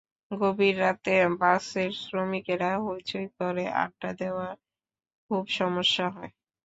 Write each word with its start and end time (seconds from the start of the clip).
গভীর 0.31 0.75
রাতে 0.79 1.13
বাসের 1.41 1.91
শ্রমিকেরা 2.01 2.71
হইচই 2.85 3.27
করে 3.37 3.63
আড্ডা 3.83 4.11
দেওয়ায় 4.19 4.57
খুব 5.29 5.43
সমস্যা 5.59 6.05
হয়। 6.09 6.31